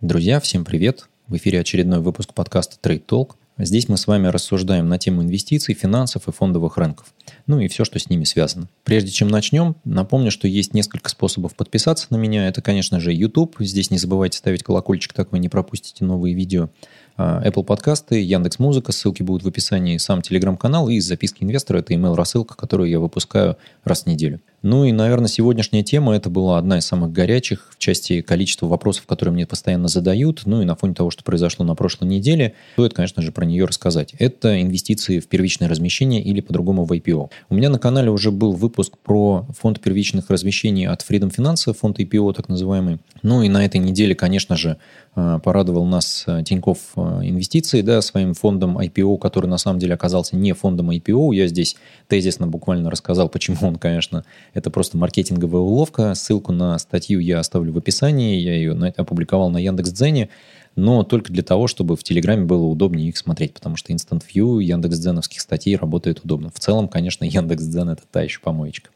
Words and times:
Друзья, 0.00 0.40
всем 0.40 0.64
привет! 0.64 1.10
В 1.28 1.36
эфире 1.36 1.60
очередной 1.60 2.00
выпуск 2.00 2.32
подкаста 2.32 2.78
Trade 2.82 3.04
Talk. 3.04 3.32
Здесь 3.58 3.86
мы 3.86 3.98
с 3.98 4.06
вами 4.06 4.28
рассуждаем 4.28 4.88
на 4.88 4.96
тему 4.96 5.22
инвестиций, 5.22 5.74
финансов 5.74 6.26
и 6.26 6.32
фондовых 6.32 6.78
рынков. 6.78 7.12
Ну 7.46 7.60
и 7.60 7.68
все, 7.68 7.84
что 7.84 7.98
с 7.98 8.08
ними 8.08 8.24
связано. 8.24 8.70
Прежде 8.84 9.10
чем 9.10 9.28
начнем, 9.28 9.76
напомню, 9.84 10.30
что 10.30 10.48
есть 10.48 10.72
несколько 10.72 11.10
способов 11.10 11.54
подписаться 11.54 12.06
на 12.08 12.16
меня. 12.16 12.48
Это, 12.48 12.62
конечно 12.62 12.98
же, 12.98 13.12
YouTube. 13.12 13.56
Здесь 13.60 13.90
не 13.90 13.98
забывайте 13.98 14.38
ставить 14.38 14.62
колокольчик, 14.62 15.12
так 15.12 15.32
вы 15.32 15.38
не 15.38 15.50
пропустите 15.50 16.02
новые 16.02 16.34
видео. 16.34 16.70
А, 17.18 17.46
Apple 17.46 17.64
подкасты, 17.64 18.22
Яндекс 18.22 18.58
Музыка, 18.58 18.92
ссылки 18.92 19.22
будут 19.22 19.42
в 19.42 19.48
описании, 19.48 19.98
сам 19.98 20.22
телеграм-канал 20.22 20.88
и 20.88 20.98
записки 21.00 21.44
инвестора, 21.44 21.80
это 21.80 21.92
email 21.92 22.14
рассылка, 22.14 22.56
которую 22.56 22.88
я 22.88 23.00
выпускаю 23.00 23.58
раз 23.84 24.04
в 24.04 24.06
неделю. 24.06 24.40
Ну 24.62 24.84
и, 24.84 24.92
наверное, 24.92 25.28
сегодняшняя 25.28 25.82
тема, 25.82 26.14
это 26.14 26.28
была 26.28 26.58
одна 26.58 26.78
из 26.78 26.86
самых 26.86 27.12
горячих 27.12 27.70
в 27.70 27.78
части 27.78 28.20
количества 28.20 28.66
вопросов, 28.66 29.06
которые 29.06 29.32
мне 29.32 29.46
постоянно 29.46 29.88
задают, 29.88 30.42
ну 30.44 30.60
и 30.60 30.66
на 30.66 30.76
фоне 30.76 30.92
того, 30.92 31.10
что 31.10 31.24
произошло 31.24 31.64
на 31.64 31.74
прошлой 31.74 32.08
неделе, 32.08 32.52
стоит, 32.74 32.92
конечно 32.92 33.22
же, 33.22 33.32
про 33.32 33.46
нее 33.46 33.64
рассказать. 33.64 34.14
Это 34.18 34.60
инвестиции 34.60 35.18
в 35.18 35.28
первичное 35.28 35.68
размещение 35.68 36.22
или 36.22 36.42
по-другому 36.42 36.84
в 36.84 36.92
IPO. 36.92 37.30
У 37.48 37.54
меня 37.54 37.70
на 37.70 37.78
канале 37.78 38.10
уже 38.10 38.30
был 38.30 38.52
выпуск 38.52 38.98
про 38.98 39.46
фонд 39.58 39.80
первичных 39.80 40.28
размещений 40.28 40.86
от 40.86 41.00
Freedom 41.08 41.34
Finance, 41.34 41.72
фонд 41.72 41.98
IPO 41.98 42.34
так 42.34 42.50
называемый. 42.50 42.98
Ну 43.22 43.42
и 43.42 43.48
на 43.48 43.64
этой 43.64 43.78
неделе, 43.78 44.14
конечно 44.14 44.56
же, 44.56 44.76
а, 45.14 45.40
порадовал 45.40 45.86
нас 45.86 46.24
а, 46.26 46.42
Тиньков 46.42 46.78
а, 46.94 47.20
Инвестиции 47.22 47.82
да, 47.82 48.00
своим 48.00 48.34
фондом 48.34 48.78
IPO, 48.78 49.18
который 49.18 49.46
на 49.46 49.58
самом 49.58 49.80
деле 49.80 49.94
оказался 49.94 50.36
не 50.36 50.52
фондом 50.52 50.90
IPO. 50.90 51.34
Я 51.34 51.48
здесь 51.48 51.76
тезисно 52.06 52.46
буквально 52.46 52.90
рассказал, 52.90 53.28
почему 53.30 53.56
он, 53.62 53.76
конечно, 53.76 54.24
это 54.54 54.70
просто 54.70 54.96
маркетинговая 54.96 55.60
уловка. 55.60 56.14
Ссылку 56.14 56.52
на 56.52 56.78
статью 56.78 57.20
я 57.20 57.38
оставлю 57.38 57.72
в 57.72 57.78
описании. 57.78 58.38
Я 58.38 58.54
ее 58.54 58.72
опубликовал 58.96 59.50
на 59.50 59.58
Яндекс.Дзене 59.58 60.28
но 60.76 61.02
только 61.02 61.32
для 61.32 61.42
того, 61.42 61.66
чтобы 61.66 61.96
в 61.96 62.02
Телеграме 62.02 62.44
было 62.44 62.64
удобнее 62.64 63.08
их 63.08 63.16
смотреть, 63.16 63.54
потому 63.54 63.76
что 63.76 63.92
Instant 63.92 64.22
View 64.32 64.62
Яндекс.Дзеновских 64.62 65.40
статей 65.40 65.76
работает 65.76 66.20
удобно. 66.24 66.50
В 66.54 66.60
целом, 66.60 66.88
конечно, 66.88 67.24
Яндекс.Дзен– 67.24 67.88
это 67.90 68.02
та 68.10 68.22
еще 68.22 68.40
помоечка. 68.40 68.90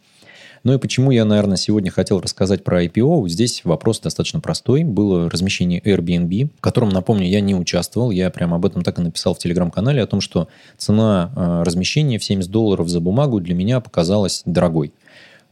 Ну 0.63 0.73
и 0.73 0.79
почему 0.79 1.11
я, 1.11 1.27
наверное, 1.27 1.59
сегодня 1.59 1.91
хотел 1.91 2.21
рассказать 2.21 2.65
про 2.65 2.83
IPO? 2.85 3.29
Здесь 3.29 3.63
вопрос 3.65 4.01
достаточно 4.01 4.41
простой. 4.41 4.83
Было 4.83 5.29
размещение 5.29 5.79
Airbnb, 5.81 6.49
в 6.57 6.61
котором, 6.63 6.89
напомню, 6.89 7.27
я 7.27 7.43
не 7.43 7.55
участвовал. 7.55 8.11
Я 8.11 8.31
прямо 8.31 8.57
об 8.57 8.65
этом 8.65 8.83
так 8.83 8.99
и 8.99 9.03
написал 9.03 9.35
в 9.35 9.39
телеграм-канале, 9.39 10.01
о 10.01 10.07
том, 10.07 10.23
что 10.23 10.49
цена 10.79 11.31
э, 11.37 11.63
размещения 11.65 12.19
в 12.19 12.25
70 12.25 12.51
долларов 12.51 12.89
за 12.89 13.01
бумагу 13.01 13.41
для 13.41 13.55
меня 13.55 13.81
показалась 13.81 14.41
дорогой. 14.47 14.95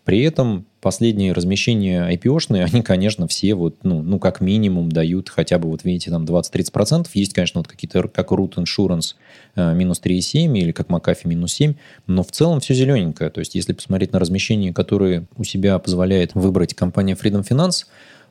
При 0.05 0.23
этом 0.23 0.67
последние 0.81 1.33
размещения 1.33 2.09
IPO-шные, 2.13 2.65
они, 2.71 2.83
конечно, 2.83 3.27
все 3.29 3.55
вот, 3.55 3.77
ну, 3.85 4.03
ну, 4.03 4.19
как 4.19 4.41
минимум 4.41 4.91
дают 4.91 5.29
хотя 5.29 5.59
бы, 5.59 5.69
вот 5.69 5.85
видите, 5.85 6.11
там 6.11 6.25
20-30%. 6.25 7.07
Есть, 7.15 7.35
конечно, 7.35 7.61
вот 7.61 7.69
какие-то, 7.69 8.09
как 8.09 8.33
Root 8.33 8.55
Insurance 8.57 9.15
э, 9.55 9.75
минус 9.75 10.01
3,7 10.05 10.59
или 10.59 10.73
как 10.73 10.89
McAfee 10.89 11.27
минус 11.29 11.55
7, 11.55 11.75
но 12.07 12.23
в 12.23 12.31
целом 12.33 12.61
все 12.61 12.75
зелененькое. 12.75 13.31
То 13.31 13.41
есть, 13.41 13.55
если 13.55 13.73
посмотреть 13.73 14.13
на 14.13 14.19
размещения, 14.19 14.73
которые 14.73 15.27
у 15.37 15.45
себя 15.45 15.79
позволяет 15.79 16.35
выбрать 16.35 16.75
компания 16.75 17.15
Freedom 17.15 17.47
Finance, 17.49 17.87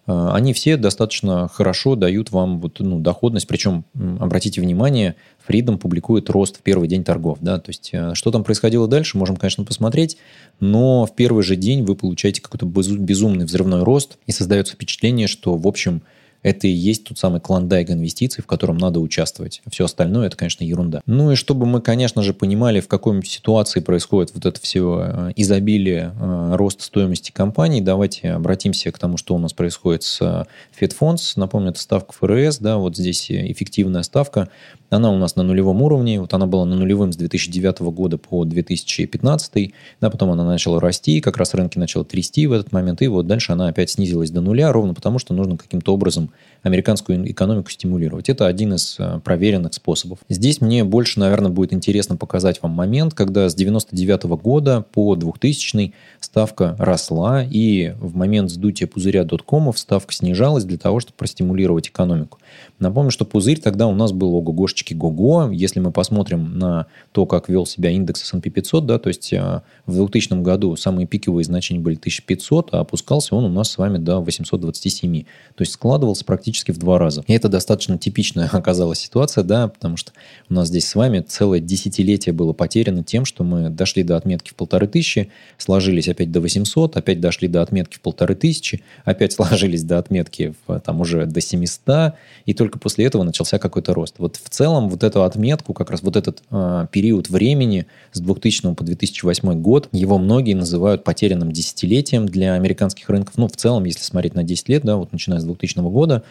они 0.06 0.54
все 0.54 0.78
достаточно 0.78 1.48
хорошо 1.48 1.96
дают 1.96 2.32
вам 2.32 2.60
вот, 2.60 2.80
ну, 2.80 3.00
доходность. 3.00 3.48
Причем, 3.48 3.86
обратите 4.20 4.62
внимание, 4.62 5.16
Freedom 5.48 5.78
публикует 5.78 6.30
рост 6.30 6.58
в 6.58 6.62
первый 6.62 6.88
день 6.88 7.04
торгов. 7.04 7.38
Да? 7.42 7.60
То 7.60 7.70
есть, 7.70 7.90
э, 7.94 8.12
что 8.14 8.32
там 8.32 8.44
происходило 8.44 8.88
дальше, 8.88 9.18
можем, 9.18 9.38
конечно, 9.38 9.64
посмотреть, 9.64 10.18
но 10.60 11.06
в 11.06 11.16
первый 11.16 11.44
же 11.44 11.56
день 11.56 11.84
вы 11.84 11.96
получаете 11.96 12.42
какой-то 12.42 12.66
безумный 12.66 13.46
взрывной 13.46 13.84
рост, 13.84 14.18
и 14.28 14.32
создается 14.32 14.74
впечатление, 14.74 15.28
что, 15.28 15.56
в 15.56 15.68
общем, 15.68 16.02
это 16.44 16.68
и 16.68 16.72
есть 16.72 17.06
тот 17.06 17.18
самый 17.18 17.40
клондайк 17.40 17.90
инвестиций, 17.92 18.44
в 18.44 18.48
котором 18.48 18.78
надо 18.78 19.00
участвовать. 19.00 19.62
Все 19.70 19.86
остальное 19.86 20.28
это, 20.28 20.38
конечно, 20.38 20.64
ерунда. 20.64 21.02
Ну 21.06 21.32
и 21.32 21.36
чтобы 21.36 21.66
мы, 21.66 21.82
конечно 21.82 22.22
же, 22.22 22.34
понимали, 22.34 22.80
в 22.80 22.88
какой 22.88 23.24
ситуации 23.26 23.80
происходит 23.80 24.34
вот 24.34 24.46
это 24.46 24.60
все 24.60 25.04
э, 25.04 25.32
изобилие 25.36 26.14
э, 26.20 26.56
роста 26.56 26.84
стоимости 26.84 27.32
компаний, 27.32 27.82
давайте 27.82 28.32
обратимся 28.32 28.92
к 28.92 29.00
тому, 29.00 29.18
что 29.18 29.36
у 29.36 29.38
нас 29.38 29.54
происходит 29.54 30.04
с 30.04 30.22
э, 30.22 30.46
Fed. 30.80 30.92
Напомню, 31.36 31.72
это 31.72 31.80
ставка 31.80 32.14
ФРС, 32.14 32.58
да, 32.60 32.78
вот 32.78 32.96
здесь 32.96 33.30
эффективная 33.30 34.04
ставка. 34.04 34.50
Она 34.92 35.10
у 35.10 35.18
нас 35.18 35.38
на 35.38 35.44
нулевом 35.44 35.82
уровне, 35.82 36.20
вот 36.20 36.34
она 36.34 36.48
была 36.48 36.66
на 36.66 36.76
нулевом 36.76 37.14
с 37.14 37.16
2009 37.16 37.80
года 37.94 38.18
по 38.18 38.44
2015, 38.44 39.74
да, 40.02 40.10
потом 40.10 40.32
она 40.32 40.44
начала 40.44 40.82
расти, 40.82 41.22
как 41.22 41.38
раз 41.38 41.54
рынки 41.54 41.80
начали 41.80 42.04
трясти 42.04 42.46
в 42.46 42.52
этот 42.52 42.74
момент, 42.74 43.02
и 43.02 43.08
вот 43.08 43.26
дальше 43.26 43.54
она 43.54 43.70
опять 43.70 43.92
снизилась 43.92 44.32
до 44.32 44.42
нуля, 44.42 44.72
ровно 44.74 44.94
потому, 44.94 45.18
что 45.18 45.34
нужно 45.34 45.56
каким-то 45.56 45.94
образом 45.94 46.30
американскую 46.64 47.30
экономику 47.32 47.72
стимулировать. 47.72 48.30
Это 48.30 48.46
один 48.46 48.76
из 48.76 48.96
э, 49.00 49.20
проверенных 49.24 49.74
способов. 49.74 50.20
Здесь 50.30 50.62
мне 50.62 50.84
больше, 50.84 51.20
наверное, 51.20 51.50
будет 51.50 51.74
интересно 51.74 52.18
показать 52.18 52.62
вам 52.62 52.72
момент, 52.72 53.14
когда 53.14 53.50
с 53.50 53.56
99 53.56 54.24
года 54.42 54.86
по 54.94 55.16
2000 55.16 55.94
ставка 56.20 56.76
росла, 56.78 57.44
и 57.44 57.94
в 58.00 58.16
момент 58.16 58.52
сдутия 58.52 58.88
пузыря 58.88 59.24
доткомов 59.24 59.80
ставка 59.80 60.14
снижалась 60.14 60.64
для 60.64 60.78
того, 60.78 61.00
чтобы 61.00 61.16
простимулировать 61.18 61.90
экономику. 61.90 62.38
Напомню, 62.80 63.12
что 63.12 63.26
пузырь 63.26 63.60
тогда 63.60 63.88
у 63.88 63.96
нас 63.96 64.12
был 64.12 64.36
ого-гошечки 64.36 64.94
го-го. 64.94 65.50
Если 65.52 65.80
мы 65.80 65.92
посмотрим 65.92 66.60
на 66.60 66.86
то, 67.12 67.26
как 67.26 67.50
вел 67.50 67.66
себя 67.66 67.90
индекс 67.90 68.24
S&P 68.24 68.50
500, 68.50 68.86
да, 68.86 69.00
то 69.00 69.10
есть 69.10 69.34
э, 69.34 69.62
в 69.86 69.96
2000 69.96 70.42
году 70.42 70.76
самые 70.76 71.08
пиковые 71.08 71.44
значения 71.44 71.80
были 71.80 71.96
1500, 71.96 72.74
а 72.74 72.82
опускался 72.82 73.36
он 73.36 73.46
у 73.46 73.50
нас 73.50 73.72
с 73.72 73.78
вами 73.78 73.98
до 73.98 74.20
827. 74.20 75.22
То 75.22 75.62
есть 75.62 75.74
складывался 75.74 76.24
практически 76.26 76.51
в 76.60 76.78
два 76.78 76.98
раза. 76.98 77.24
И 77.28 77.34
это 77.34 77.50
достаточно 77.50 77.98
типичная 77.98 78.48
оказалась 78.52 79.00
ситуация, 79.00 79.44
да, 79.44 79.68
потому 79.68 79.98
что 79.98 80.12
у 80.50 80.54
нас 80.54 80.68
здесь 80.68 80.88
с 80.88 80.96
вами 80.96 81.20
целое 81.22 81.60
десятилетие 81.60 82.34
было 82.34 82.54
потеряно 82.54 83.04
тем, 83.04 83.26
что 83.26 83.44
мы 83.44 83.70
дошли 83.70 84.04
до 84.04 84.18
отметки 84.18 84.52
в 84.52 84.56
полторы 84.56 84.88
тысячи, 84.88 85.30
сложились 85.58 86.08
опять 86.08 86.32
до 86.32 86.42
800, 86.42 86.98
опять 86.98 87.20
дошли 87.20 87.48
до 87.48 87.62
отметки 87.62 87.98
в 87.98 88.02
полторы 88.02 88.36
тысячи, 88.36 88.84
опять 89.06 89.34
сложились 89.34 89.84
до 89.84 89.98
отметки 89.98 90.54
в, 90.68 90.80
там 90.80 91.02
уже 91.02 91.26
до 91.26 91.42
700, 91.42 92.14
и 92.46 92.54
только 92.54 92.80
после 92.80 93.06
этого 93.06 93.24
начался 93.24 93.60
какой-то 93.60 93.94
рост. 93.94 94.16
Вот 94.18 94.36
в 94.36 94.50
целом 94.50 94.90
вот 94.90 95.04
эту 95.04 95.24
отметку, 95.24 95.74
как 95.74 95.92
раз 95.92 96.02
вот 96.02 96.16
этот 96.16 96.44
э, 96.52 96.88
период 96.92 97.30
времени 97.30 97.86
с 98.12 98.20
2000 98.20 98.74
по 98.76 98.84
2008 98.84 99.62
год, 99.62 99.90
его 99.92 100.18
многие 100.18 100.54
называют 100.54 101.04
потерянным 101.04 101.52
десятилетием 101.52 102.26
для 102.26 102.54
американских 102.54 103.10
рынков. 103.10 103.38
Ну, 103.38 103.48
в 103.48 103.56
целом, 103.56 103.86
если 103.86 104.04
смотреть 104.04 104.36
на 104.36 104.44
10 104.44 104.70
лет, 104.70 104.84
да, 104.84 104.98
вот 104.98 105.12
начиная 105.12 105.40
с 105.40 105.44
2000 105.44 105.80
года, 105.90 106.24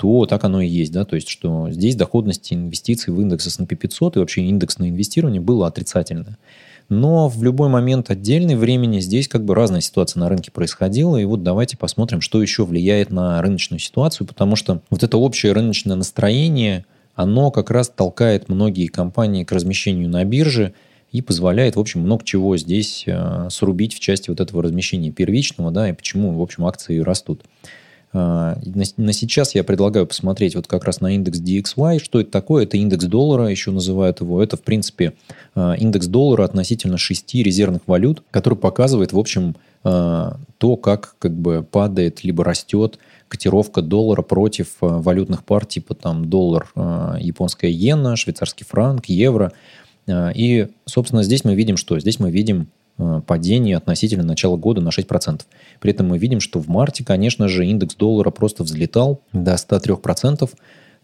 то 0.00 0.24
так 0.24 0.44
оно 0.44 0.62
и 0.62 0.66
есть, 0.66 0.92
да, 0.92 1.04
то 1.04 1.14
есть, 1.14 1.28
что 1.28 1.70
здесь 1.70 1.94
доходность 1.94 2.50
инвестиций 2.54 3.12
в 3.12 3.20
индекс 3.20 3.46
S&P 3.48 3.76
500 3.76 4.16
и 4.16 4.18
вообще 4.18 4.40
индекс 4.40 4.78
на 4.78 4.88
инвестирование 4.88 5.42
было 5.42 5.66
отрицательное. 5.66 6.38
Но 6.88 7.28
в 7.28 7.42
любой 7.42 7.68
момент 7.68 8.08
отдельный 8.08 8.56
времени 8.56 9.00
здесь 9.00 9.28
как 9.28 9.44
бы 9.44 9.54
разная 9.54 9.82
ситуация 9.82 10.20
на 10.20 10.30
рынке 10.30 10.50
происходила. 10.50 11.18
И 11.18 11.26
вот 11.26 11.42
давайте 11.42 11.76
посмотрим, 11.76 12.22
что 12.22 12.40
еще 12.40 12.64
влияет 12.64 13.10
на 13.10 13.42
рыночную 13.42 13.78
ситуацию, 13.78 14.26
потому 14.26 14.56
что 14.56 14.80
вот 14.88 15.02
это 15.02 15.18
общее 15.18 15.52
рыночное 15.52 15.96
настроение, 15.96 16.86
оно 17.14 17.50
как 17.50 17.70
раз 17.70 17.90
толкает 17.90 18.48
многие 18.48 18.86
компании 18.86 19.44
к 19.44 19.52
размещению 19.52 20.08
на 20.08 20.24
бирже 20.24 20.72
и 21.12 21.20
позволяет, 21.20 21.76
в 21.76 21.80
общем, 21.80 22.00
много 22.00 22.24
чего 22.24 22.56
здесь 22.56 23.04
э, 23.06 23.48
срубить 23.50 23.92
в 23.92 24.00
части 24.00 24.30
вот 24.30 24.40
этого 24.40 24.62
размещения 24.62 25.10
первичного, 25.10 25.70
да, 25.70 25.90
и 25.90 25.92
почему, 25.92 26.38
в 26.38 26.40
общем, 26.40 26.64
акции 26.64 27.00
растут. 27.00 27.42
А, 28.12 28.58
на 28.96 29.12
сейчас 29.12 29.54
я 29.54 29.62
предлагаю 29.62 30.06
посмотреть 30.06 30.56
вот 30.56 30.66
как 30.66 30.84
раз 30.84 31.00
на 31.00 31.14
индекс 31.14 31.40
DXY. 31.40 32.00
Что 32.02 32.20
это 32.20 32.30
такое? 32.30 32.64
Это 32.64 32.76
индекс 32.76 33.04
доллара, 33.04 33.46
еще 33.46 33.70
называют 33.70 34.20
его. 34.20 34.42
Это, 34.42 34.56
в 34.56 34.62
принципе, 34.62 35.14
а, 35.54 35.74
индекс 35.74 36.06
доллара 36.06 36.44
относительно 36.44 36.98
шести 36.98 37.42
резервных 37.42 37.82
валют, 37.86 38.22
который 38.30 38.58
показывает, 38.58 39.12
в 39.12 39.18
общем, 39.18 39.54
а, 39.84 40.38
то, 40.58 40.76
как 40.76 41.14
как 41.18 41.32
бы 41.32 41.62
падает 41.62 42.24
либо 42.24 42.44
растет 42.44 42.98
котировка 43.28 43.80
доллара 43.80 44.22
против 44.22 44.74
валютных 44.80 45.44
пар, 45.44 45.64
типа 45.64 45.94
там 45.94 46.28
доллар, 46.28 46.68
японская 46.74 47.70
иена, 47.70 48.16
швейцарский 48.16 48.66
франк, 48.66 49.06
евро. 49.06 49.52
И, 50.10 50.66
собственно, 50.84 51.22
здесь 51.22 51.44
мы 51.44 51.54
видим 51.54 51.76
что? 51.76 52.00
Здесь 52.00 52.18
мы 52.18 52.32
видим 52.32 52.66
падение 53.26 53.76
относительно 53.76 54.24
начала 54.24 54.56
года 54.56 54.80
на 54.80 54.90
6%. 54.90 55.42
При 55.80 55.90
этом 55.90 56.08
мы 56.08 56.18
видим, 56.18 56.40
что 56.40 56.60
в 56.60 56.68
марте, 56.68 57.04
конечно 57.04 57.48
же, 57.48 57.66
индекс 57.66 57.94
доллара 57.94 58.30
просто 58.30 58.62
взлетал 58.62 59.22
до 59.32 59.54
103%, 59.54 60.50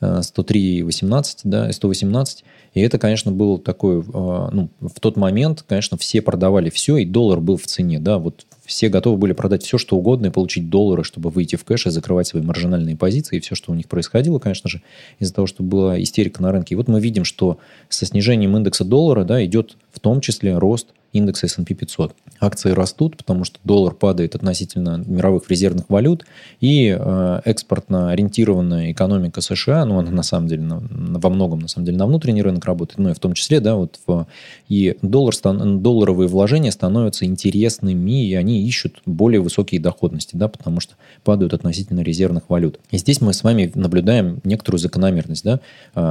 103,18, 0.00 1.24
э, 1.44 1.48
да, 1.48 1.72
118. 1.72 2.44
И 2.74 2.80
это, 2.80 2.98
конечно, 2.98 3.32
был 3.32 3.58
такой, 3.58 4.00
э, 4.00 4.02
ну, 4.02 4.68
в 4.80 5.00
тот 5.00 5.16
момент, 5.16 5.64
конечно, 5.66 5.96
все 5.96 6.20
продавали 6.20 6.70
все, 6.70 6.98
и 6.98 7.06
доллар 7.06 7.40
был 7.40 7.56
в 7.56 7.64
цене, 7.64 7.98
да, 7.98 8.18
вот 8.18 8.46
все 8.66 8.88
готовы 8.88 9.16
были 9.16 9.32
продать 9.32 9.62
все, 9.62 9.78
что 9.78 9.96
угодно 9.96 10.26
и 10.26 10.30
получить 10.30 10.68
доллары, 10.68 11.04
чтобы 11.04 11.30
выйти 11.30 11.56
в 11.56 11.64
кэш 11.64 11.86
и 11.86 11.90
закрывать 11.90 12.26
свои 12.26 12.42
маржинальные 12.42 12.96
позиции. 12.96 13.36
И 13.36 13.40
все, 13.40 13.54
что 13.54 13.72
у 13.72 13.74
них 13.74 13.88
происходило, 13.88 14.38
конечно 14.38 14.68
же, 14.68 14.82
из-за 15.18 15.32
того, 15.32 15.46
что 15.46 15.62
была 15.62 16.00
истерика 16.02 16.42
на 16.42 16.52
рынке. 16.52 16.74
И 16.74 16.76
вот 16.76 16.88
мы 16.88 17.00
видим, 17.00 17.24
что 17.24 17.58
со 17.88 18.04
снижением 18.04 18.56
индекса 18.56 18.84
доллара 18.84 19.24
да, 19.24 19.44
идет 19.44 19.76
в 19.92 20.00
том 20.00 20.20
числе 20.20 20.58
рост 20.58 20.88
индекса 21.16 21.46
S&P 21.46 21.74
500. 21.74 22.14
Акции 22.40 22.70
растут, 22.70 23.16
потому 23.16 23.44
что 23.44 23.58
доллар 23.64 23.94
падает 23.94 24.34
относительно 24.34 25.02
мировых 25.06 25.48
резервных 25.48 25.88
валют, 25.88 26.26
и 26.60 26.96
э, 26.98 27.40
экспортно 27.44 28.10
ориентированная 28.10 28.92
экономика 28.92 29.40
США, 29.40 29.84
ну, 29.84 29.98
она 29.98 30.10
на 30.10 30.22
самом 30.22 30.48
деле 30.48 30.62
на, 30.62 30.80
во 30.80 31.30
многом, 31.30 31.60
на 31.60 31.68
самом 31.68 31.86
деле, 31.86 31.98
на 31.98 32.06
внутренний 32.06 32.42
рынок 32.42 32.64
работает, 32.64 32.98
ну, 32.98 33.10
и 33.10 33.14
в 33.14 33.18
том 33.18 33.32
числе, 33.32 33.60
да, 33.60 33.76
вот 33.76 33.98
в, 34.06 34.26
и 34.68 34.96
доллар, 35.02 35.34
долларовые 35.42 36.28
вложения 36.28 36.70
становятся 36.70 37.24
интересными, 37.24 38.26
и 38.26 38.34
они 38.34 38.55
ищут 38.64 39.02
более 39.06 39.40
высокие 39.40 39.80
доходности, 39.80 40.36
да, 40.36 40.48
потому 40.48 40.80
что 40.80 40.94
падают 41.24 41.54
относительно 41.54 42.00
резервных 42.00 42.48
валют. 42.48 42.80
И 42.90 42.98
здесь 42.98 43.20
мы 43.20 43.32
с 43.32 43.42
вами 43.42 43.70
наблюдаем 43.74 44.40
некоторую 44.44 44.78
закономерность, 44.78 45.44
да, 45.44 45.60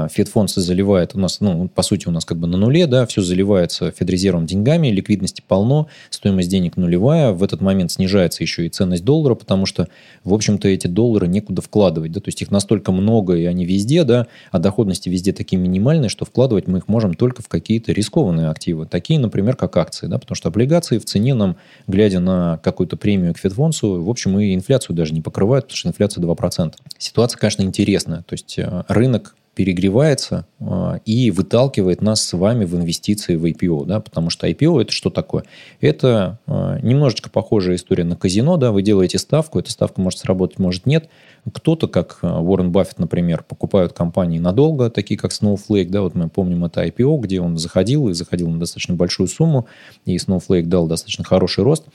Федфонд 0.10 0.50
заливает 0.50 1.16
у 1.16 1.20
нас, 1.20 1.40
ну, 1.42 1.68
по 1.68 1.82
сути, 1.82 2.08
у 2.08 2.12
нас 2.12 2.26
как 2.26 2.38
бы 2.38 2.48
на 2.48 2.58
нуле, 2.58 2.88
да, 2.88 3.06
все 3.06 3.22
заливается 3.22 3.92
Федрезервом 3.92 4.46
деньгами, 4.46 4.88
ликвидности 4.90 5.44
полно, 5.48 5.88
стоимость 6.10 6.50
денег 6.50 6.78
нулевая, 6.78 7.32
в 7.32 7.44
этот 7.44 7.62
момент 7.62 7.92
снижается 7.92 8.44
еще 8.44 8.66
и 8.66 8.70
ценность 8.70 9.04
доллара, 9.04 9.36
потому 9.36 9.66
что, 9.66 9.88
в 10.24 10.34
общем-то, 10.34 10.68
эти 10.68 10.88
доллары 10.88 11.28
некуда 11.28 11.62
вкладывать, 11.62 12.12
да, 12.12 12.20
то 12.20 12.30
есть 12.30 12.42
их 12.42 12.52
настолько 12.52 12.92
много, 12.92 13.36
и 13.36 13.46
они 13.46 13.66
везде, 13.66 14.04
да, 14.04 14.28
а 14.52 14.60
доходности 14.60 15.10
везде 15.10 15.34
такие 15.34 15.58
минимальные, 15.58 16.10
что 16.10 16.26
вкладывать 16.26 16.68
мы 16.68 16.80
их 16.80 16.88
можем 16.88 17.14
только 17.14 17.42
в 17.42 17.48
какие-то 17.48 17.92
рискованные 17.92 18.50
активы, 18.50 18.86
такие, 18.86 19.20
например, 19.20 19.56
как 19.56 19.78
акции, 19.78 20.08
да, 20.08 20.18
потому 20.20 20.36
что 20.36 20.50
облигации 20.50 20.98
в 20.98 21.06
цене 21.06 21.34
нам, 21.34 21.56
глядя 21.88 22.20
на 22.20 22.35
какую-то 22.64 22.98
премию 22.98 23.34
к 23.34 23.38
Федфонсу, 23.38 24.04
в 24.04 24.10
общем, 24.10 24.40
и 24.40 24.54
инфляцию 24.54 24.96
даже 24.96 25.14
не 25.14 25.22
покрывают, 25.22 25.66
потому 25.66 25.78
что 25.78 25.90
инфляция 25.90 26.24
2%. 26.24 26.74
Ситуация, 26.98 27.40
конечно, 27.40 27.64
интересная, 27.64 28.24
то 28.24 28.34
есть 28.34 28.58
э, 28.58 28.84
рынок 28.88 29.36
перегревается 29.56 30.46
э, 30.60 31.00
и 31.06 31.32
выталкивает 31.32 32.02
нас 32.02 32.24
с 32.24 32.34
вами 32.34 32.66
в 32.66 32.76
инвестиции 32.76 33.36
в 33.36 33.46
IPO, 33.46 33.86
да, 33.86 34.02
потому 34.02 34.30
что 34.30 34.48
IPO 34.48 34.82
это 34.82 34.92
что 34.92 35.10
такое? 35.10 35.46
Это 35.80 36.40
э, 36.46 36.80
немножечко 36.84 37.30
похожая 37.30 37.78
история 37.78 38.04
на 38.04 38.16
казино, 38.16 38.58
да, 38.58 38.72
вы 38.72 38.82
делаете 38.82 39.18
ставку, 39.18 39.58
эта 39.58 39.72
ставка 39.72 40.02
может 40.02 40.20
сработать, 40.20 40.60
может 40.60 40.86
нет. 40.86 41.10
Кто-то, 41.52 41.88
как 41.88 42.20
э, 42.22 42.28
Уоррен 42.28 42.72
Баффет, 42.72 43.00
например, 43.00 43.44
покупают 43.48 43.94
компании 43.94 44.40
надолго, 44.40 44.90
такие 44.90 45.18
как 45.18 45.32
Snowflake, 45.32 45.90
да, 45.90 46.02
вот 46.02 46.16
мы 46.16 46.28
помним 46.28 46.66
это 46.66 46.86
IPO, 46.86 47.20
где 47.22 47.40
он 47.40 47.58
заходил 47.58 48.10
и 48.10 48.14
заходил 48.14 48.50
на 48.50 48.60
достаточно 48.60 48.96
большую 48.96 49.28
сумму, 49.28 49.68
и 50.06 50.18
Snowflake 50.18 50.66
дал 50.66 50.88
достаточно 50.88 51.24
хороший 51.24 51.64
рост. 51.64 51.86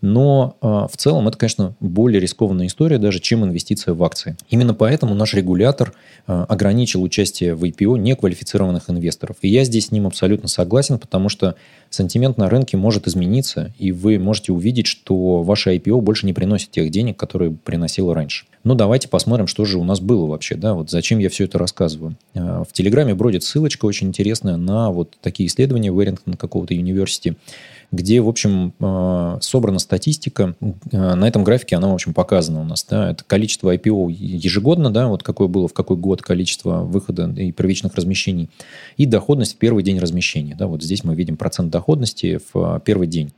Но 0.00 0.56
э, 0.62 0.66
в 0.66 0.96
целом 0.96 1.26
это, 1.26 1.36
конечно, 1.36 1.74
более 1.80 2.20
рискованная 2.20 2.66
история 2.66 2.98
даже, 2.98 3.18
чем 3.18 3.44
инвестиция 3.44 3.94
в 3.94 4.04
акции. 4.04 4.36
Именно 4.48 4.74
поэтому 4.74 5.14
наш 5.14 5.34
регулятор 5.34 5.92
э, 6.26 6.44
ограничил 6.48 7.07
участие 7.08 7.54
в 7.54 7.64
IPO 7.64 7.98
неквалифицированных 7.98 8.88
инвесторов. 8.88 9.36
И 9.42 9.48
я 9.48 9.64
здесь 9.64 9.86
с 9.86 9.90
ним 9.90 10.06
абсолютно 10.06 10.48
согласен, 10.48 10.98
потому 10.98 11.28
что 11.28 11.56
сантимент 11.90 12.38
на 12.38 12.48
рынке 12.48 12.76
может 12.76 13.08
измениться, 13.08 13.74
и 13.78 13.90
вы 13.90 14.18
можете 14.18 14.52
увидеть, 14.52 14.86
что 14.86 15.42
ваше 15.42 15.74
IPO 15.74 16.00
больше 16.00 16.26
не 16.26 16.32
приносит 16.32 16.70
тех 16.70 16.90
денег, 16.90 17.16
которые 17.16 17.50
приносило 17.50 18.14
раньше. 18.14 18.46
Ну, 18.64 18.74
давайте 18.74 19.08
посмотрим, 19.08 19.46
что 19.46 19.64
же 19.64 19.78
у 19.78 19.84
нас 19.84 20.00
было 20.00 20.26
вообще, 20.26 20.54
да, 20.54 20.74
вот 20.74 20.90
зачем 20.90 21.18
я 21.18 21.28
все 21.30 21.44
это 21.44 21.58
рассказываю. 21.58 22.16
В 22.34 22.68
Телеграме 22.72 23.14
бродит 23.14 23.42
ссылочка 23.42 23.86
очень 23.86 24.08
интересная 24.08 24.56
на 24.56 24.90
вот 24.90 25.16
такие 25.22 25.46
исследования 25.48 25.90
Уэрингтона 25.90 26.36
какого-то 26.36 26.74
университета, 26.74 27.36
где, 27.90 28.20
в 28.20 28.28
общем, 28.28 28.74
э, 28.80 29.38
собрана 29.40 29.78
статистика. 29.78 30.54
Э, 30.60 31.14
на 31.14 31.26
этом 31.26 31.42
графике 31.42 31.76
она, 31.76 31.88
в 31.88 31.94
общем, 31.94 32.12
показана 32.12 32.60
у 32.60 32.64
нас. 32.64 32.84
Да, 32.88 33.10
это 33.10 33.24
количество 33.24 33.74
IPO 33.74 34.12
ежегодно, 34.12 34.90
да, 34.90 35.08
вот 35.08 35.22
какое 35.22 35.48
было 35.48 35.68
в 35.68 35.72
какой 35.72 35.96
год 35.96 36.20
количество 36.20 36.80
выхода 36.80 37.30
и 37.30 37.50
первичных 37.50 37.94
размещений, 37.94 38.50
и 38.96 39.06
доходность 39.06 39.54
в 39.54 39.56
первый 39.56 39.82
день 39.82 39.98
размещения. 39.98 40.54
Да, 40.54 40.66
вот 40.66 40.82
здесь 40.82 41.02
мы 41.02 41.14
видим 41.14 41.36
процент 41.36 41.70
доходности 41.70 42.40
в 42.52 42.76
э, 42.76 42.80
первый 42.84 43.06
день. 43.06 43.32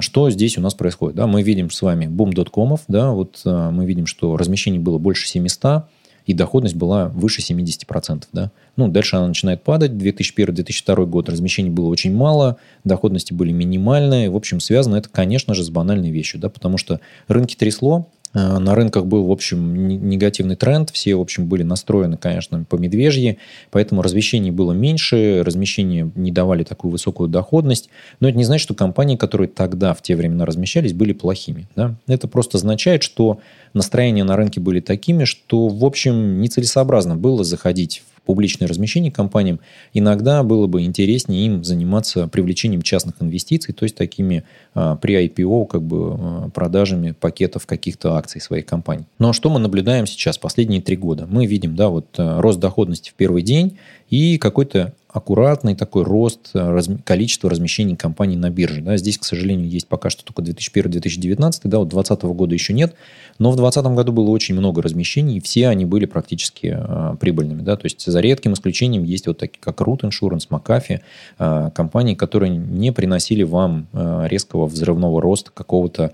Что 0.00 0.28
здесь 0.28 0.58
у 0.58 0.60
нас 0.60 0.74
происходит? 0.74 1.16
Да, 1.16 1.26
мы 1.26 1.42
видим 1.42 1.70
с 1.70 1.80
вами 1.80 2.06
бум 2.06 2.34
доткомов, 2.34 2.82
да, 2.86 3.12
вот 3.12 3.40
мы 3.46 3.86
видим, 3.86 4.04
что 4.04 4.36
размещений 4.36 4.78
было 4.78 4.98
больше 4.98 5.26
700, 5.26 5.84
и 6.26 6.34
доходность 6.34 6.76
была 6.76 7.08
выше 7.08 7.42
70%. 7.42 8.24
Да? 8.32 8.50
Ну, 8.76 8.88
дальше 8.88 9.16
она 9.16 9.28
начинает 9.28 9.62
падать. 9.62 9.92
2001-2002 9.92 11.06
год 11.06 11.28
размещений 11.28 11.70
было 11.70 11.86
очень 11.86 12.14
мало, 12.14 12.56
доходности 12.84 13.32
были 13.32 13.52
минимальные. 13.52 14.30
В 14.30 14.36
общем, 14.36 14.60
связано 14.60 14.96
это, 14.96 15.08
конечно 15.08 15.54
же, 15.54 15.64
с 15.64 15.70
банальной 15.70 16.10
вещью, 16.10 16.40
да, 16.40 16.48
потому 16.48 16.78
что 16.78 17.00
рынки 17.28 17.56
трясло, 17.56 18.08
на 18.32 18.74
рынках 18.74 19.06
был, 19.06 19.26
в 19.26 19.32
общем, 19.32 19.88
негативный 20.08 20.56
тренд. 20.56 20.90
Все, 20.90 21.16
в 21.16 21.20
общем, 21.20 21.46
были 21.46 21.62
настроены, 21.62 22.16
конечно, 22.16 22.64
по 22.68 22.76
медвежьи. 22.76 23.38
Поэтому 23.70 24.02
размещений 24.02 24.50
было 24.50 24.72
меньше, 24.72 25.42
размещения 25.44 26.10
не 26.14 26.30
давали 26.30 26.62
такую 26.62 26.92
высокую 26.92 27.28
доходность. 27.28 27.90
Но 28.20 28.28
это 28.28 28.38
не 28.38 28.44
значит, 28.44 28.62
что 28.62 28.74
компании, 28.74 29.16
которые 29.16 29.48
тогда, 29.48 29.94
в 29.94 30.02
те 30.02 30.14
времена 30.14 30.46
размещались, 30.46 30.92
были 30.92 31.12
плохими. 31.12 31.68
Да? 31.74 31.96
Это 32.06 32.28
просто 32.28 32.58
означает, 32.58 33.02
что 33.02 33.40
настроения 33.74 34.24
на 34.24 34.36
рынке 34.36 34.60
были 34.60 34.80
такими, 34.80 35.24
что, 35.24 35.68
в 35.68 35.84
общем, 35.84 36.40
нецелесообразно 36.40 37.16
было 37.16 37.42
заходить 37.42 38.02
публичное 38.24 38.68
размещение 38.68 39.10
компаниям, 39.10 39.60
иногда 39.92 40.42
было 40.42 40.66
бы 40.66 40.82
интереснее 40.82 41.46
им 41.46 41.64
заниматься 41.64 42.28
привлечением 42.28 42.82
частных 42.82 43.16
инвестиций, 43.20 43.74
то 43.74 43.84
есть 43.84 43.96
такими 43.96 44.44
а, 44.74 44.96
при 44.96 45.26
IPO 45.26 45.66
как 45.66 45.82
бы 45.82 46.16
а, 46.18 46.50
продажами 46.50 47.12
пакетов 47.12 47.66
каких-то 47.66 48.14
акций 48.14 48.40
своей 48.40 48.62
компании. 48.62 49.06
Но 49.18 49.32
что 49.32 49.50
мы 49.50 49.58
наблюдаем 49.58 50.06
сейчас, 50.06 50.38
последние 50.38 50.80
три 50.80 50.96
года? 50.96 51.26
Мы 51.28 51.46
видим, 51.46 51.76
да, 51.76 51.88
вот 51.88 52.06
а, 52.18 52.40
рост 52.40 52.60
доходности 52.60 53.10
в 53.10 53.14
первый 53.14 53.42
день 53.42 53.78
и 54.08 54.38
какой-то 54.38 54.92
аккуратный 55.12 55.74
такой 55.74 56.04
рост 56.04 56.50
э, 56.54 56.58
раз, 56.58 56.88
количества 57.04 57.50
размещений 57.50 57.96
компаний 57.96 58.36
на 58.36 58.50
бирже. 58.50 58.80
Да, 58.82 58.96
здесь, 58.96 59.18
к 59.18 59.24
сожалению, 59.24 59.68
есть 59.68 59.88
пока 59.88 60.10
что 60.10 60.24
только 60.24 60.42
2001-2019, 60.42 61.60
да, 61.64 61.78
вот 61.78 61.88
2020 61.88 62.22
года 62.22 62.54
еще 62.54 62.72
нет, 62.72 62.94
но 63.38 63.50
в 63.50 63.56
2020 63.56 63.96
году 63.96 64.12
было 64.12 64.30
очень 64.30 64.54
много 64.54 64.82
размещений, 64.82 65.38
и 65.38 65.40
все 65.40 65.68
они 65.68 65.84
были 65.84 66.06
практически 66.06 66.76
э, 66.78 67.16
прибыльными. 67.18 67.62
Да, 67.62 67.76
то 67.76 67.86
есть 67.86 68.04
за 68.04 68.20
редким 68.20 68.52
исключением 68.52 69.04
есть 69.04 69.26
вот 69.26 69.38
такие, 69.38 69.60
как 69.60 69.80
Root 69.80 70.00
Insurance, 70.02 70.48
McAfee, 70.48 71.00
э, 71.38 71.70
компании, 71.74 72.14
которые 72.14 72.50
не 72.50 72.92
приносили 72.92 73.42
вам 73.42 73.88
э, 73.92 74.26
резкого 74.28 74.66
взрывного 74.66 75.20
роста 75.20 75.50
какого-то 75.52 76.12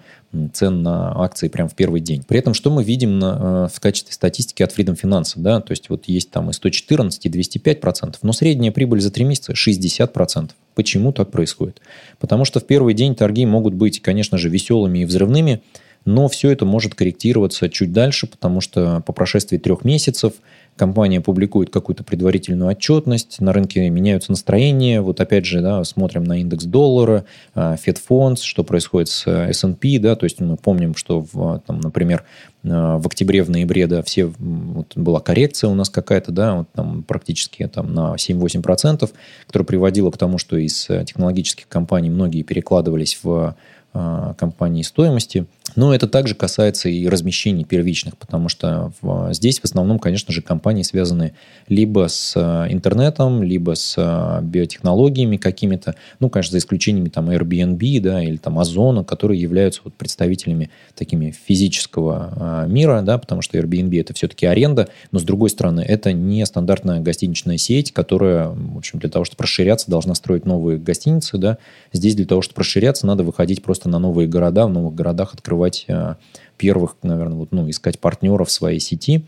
цен 0.52 0.82
на 0.82 1.12
акции 1.22 1.48
прямо 1.48 1.68
в 1.68 1.74
первый 1.74 2.00
день. 2.00 2.22
При 2.26 2.38
этом, 2.38 2.54
что 2.54 2.70
мы 2.70 2.84
видим 2.84 3.18
на, 3.18 3.68
э, 3.70 3.74
в 3.74 3.80
качестве 3.80 4.12
статистики 4.12 4.62
от 4.62 4.76
Freedom 4.76 4.98
Finance, 5.00 5.32
да, 5.36 5.60
то 5.60 5.72
есть 5.72 5.88
вот 5.90 6.04
есть 6.06 6.30
там 6.30 6.50
и 6.50 6.52
114, 6.52 7.26
и 7.26 7.28
205 7.28 7.80
процентов, 7.80 8.22
но 8.22 8.32
средняя 8.32 8.72
прибыль 8.72 9.00
за 9.00 9.10
три 9.10 9.24
месяца 9.24 9.54
60 9.54 10.12
процентов. 10.12 10.56
Почему 10.74 11.12
так 11.12 11.30
происходит? 11.30 11.80
Потому 12.18 12.44
что 12.44 12.60
в 12.60 12.66
первый 12.66 12.94
день 12.94 13.14
торги 13.14 13.46
могут 13.46 13.74
быть, 13.74 14.00
конечно 14.00 14.38
же, 14.38 14.48
веселыми 14.48 15.00
и 15.00 15.04
взрывными, 15.04 15.62
но 16.04 16.28
все 16.28 16.50
это 16.50 16.64
может 16.64 16.94
корректироваться 16.94 17.68
чуть 17.68 17.92
дальше, 17.92 18.26
потому 18.26 18.60
что 18.60 19.02
по 19.04 19.12
прошествии 19.12 19.58
трех 19.58 19.84
месяцев 19.84 20.34
компания 20.76 21.20
публикует 21.20 21.70
какую-то 21.70 22.05
предварительную 22.05 22.70
отчетность, 22.70 23.41
на 23.41 23.53
рынке 23.53 23.89
меняются 23.89 24.31
настроения. 24.31 25.00
Вот 25.00 25.20
опять 25.20 25.46
же, 25.46 25.60
да, 25.60 25.82
смотрим 25.84 26.24
на 26.24 26.41
индекс 26.41 26.65
доллара, 26.65 27.24
Fed 27.55 27.98
Funds, 28.08 28.43
что 28.43 28.62
происходит 28.65 29.08
с 29.08 29.27
S&P, 29.27 29.98
да, 29.98 30.17
то 30.17 30.24
есть 30.24 30.41
мы 30.41 30.56
помним, 30.56 30.94
что, 30.94 31.27
в, 31.32 31.62
там, 31.67 31.81
например, 31.81 32.24
в 32.62 33.06
октябре, 33.06 33.43
в 33.43 33.50
ноябре, 33.50 33.86
да, 33.86 34.03
все, 34.03 34.27
вот 34.27 34.96
была 34.96 35.20
коррекция 35.20 35.70
у 35.70 35.74
нас 35.74 35.89
какая-то, 35.89 36.32
да, 36.32 36.55
вот 36.56 36.69
там 36.72 37.03
практически 37.03 37.67
там 37.67 37.94
на 37.94 38.15
7-8%, 38.17 39.08
которая 39.46 39.67
приводила 39.67 40.10
к 40.10 40.19
тому, 40.19 40.39
что 40.39 40.56
из 40.56 40.86
технологических 40.86 41.69
компаний 41.69 42.10
многие 42.10 42.43
перекладывались 42.43 43.19
в 43.22 43.55
а, 43.98 44.34
компании 44.34 44.82
стоимости. 44.82 45.46
Но 45.76 45.94
это 45.94 46.08
также 46.08 46.34
касается 46.34 46.88
и 46.88 47.06
размещений 47.06 47.64
первичных, 47.64 48.16
потому 48.16 48.48
что 48.48 48.92
здесь 49.30 49.60
в 49.60 49.64
основном, 49.64 49.98
конечно 49.98 50.32
же, 50.32 50.40
компании 50.40 50.82
связаны 50.82 51.34
либо 51.68 52.08
с 52.08 52.32
а, 52.34 52.66
интернетом, 52.68 53.42
либо 53.42 53.74
с 53.74 53.94
а, 53.98 54.40
биотехнологиями 54.40 55.36
какими-то, 55.36 55.94
ну, 56.18 56.30
конечно, 56.30 56.52
за 56.52 56.58
исключениями 56.58 57.10
там 57.10 57.30
Airbnb, 57.30 58.00
да, 58.00 58.22
или 58.22 58.38
там 58.38 58.58
Озона, 58.58 59.04
которые 59.04 59.40
являются 59.40 59.82
вот 59.84 59.94
представителями 59.94 60.70
такими 60.94 61.30
физического 61.30 62.64
мира, 62.66 63.02
да, 63.02 63.18
потому 63.18 63.42
что 63.42 63.58
Airbnb 63.58 64.00
это 64.00 64.14
все-таки 64.14 64.46
аренда, 64.46 64.88
но 65.12 65.18
с 65.18 65.22
другой 65.22 65.50
стороны, 65.50 65.82
это 65.82 66.12
не 66.12 66.44
стандартная 66.46 67.00
гостиничная 67.00 67.58
сеть, 67.58 67.92
которая, 67.92 68.48
в 68.48 68.78
общем, 68.78 68.98
для 68.98 69.10
того, 69.10 69.26
чтобы 69.26 69.42
расширяться, 69.42 69.90
должна 69.90 70.14
строить 70.14 70.46
новые 70.46 70.78
гостиницы, 70.78 71.36
да. 71.36 71.58
Здесь 71.92 72.14
для 72.14 72.24
того, 72.24 72.40
чтобы 72.40 72.60
расширяться, 72.60 73.06
надо 73.06 73.24
выходить 73.24 73.62
просто 73.62 73.90
на 73.90 73.98
новые 73.98 74.26
города, 74.26 74.66
в 74.66 74.70
новых 74.70 74.94
городах 74.94 75.34
открывать 75.34 75.66
э, 75.89 76.15
первых, 76.56 76.96
наверное, 77.03 77.36
вот, 77.36 77.53
ну, 77.53 77.69
искать 77.69 77.98
партнеров 77.98 78.48
в 78.48 78.53
своей 78.53 78.81
сети, 78.81 79.25